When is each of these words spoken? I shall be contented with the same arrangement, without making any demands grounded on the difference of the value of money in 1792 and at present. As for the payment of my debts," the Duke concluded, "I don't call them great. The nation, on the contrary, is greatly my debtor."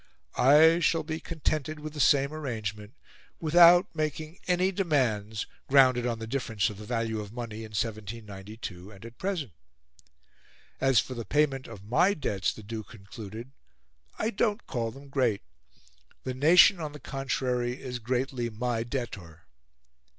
I 0.35 0.79
shall 0.79 1.03
be 1.03 1.19
contented 1.19 1.79
with 1.79 1.93
the 1.93 1.99
same 1.99 2.33
arrangement, 2.33 2.95
without 3.39 3.93
making 3.95 4.39
any 4.47 4.71
demands 4.71 5.45
grounded 5.69 6.07
on 6.07 6.17
the 6.17 6.25
difference 6.25 6.71
of 6.71 6.79
the 6.79 6.85
value 6.87 7.19
of 7.19 7.31
money 7.31 7.57
in 7.57 7.65
1792 7.73 8.89
and 8.89 9.05
at 9.05 9.19
present. 9.19 9.51
As 10.79 10.99
for 10.99 11.13
the 11.13 11.23
payment 11.23 11.67
of 11.67 11.83
my 11.85 12.15
debts," 12.15 12.51
the 12.51 12.63
Duke 12.63 12.87
concluded, 12.87 13.51
"I 14.17 14.31
don't 14.31 14.65
call 14.65 14.89
them 14.89 15.07
great. 15.09 15.43
The 16.23 16.33
nation, 16.33 16.79
on 16.79 16.93
the 16.93 16.99
contrary, 16.99 17.79
is 17.79 17.99
greatly 17.99 18.49
my 18.49 18.81
debtor." 18.81 19.45